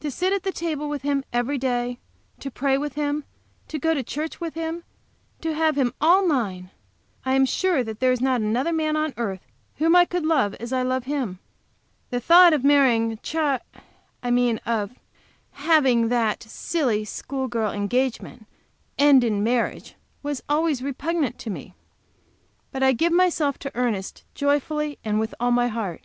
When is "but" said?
22.72-22.82